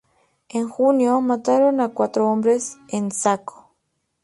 En 0.49 0.67
junio, 0.67 1.21
mataron 1.21 1.79
a 1.79 1.89
cuatro 1.89 2.27
hombres 2.27 2.77
en 2.87 3.11
Saco. 3.11 3.71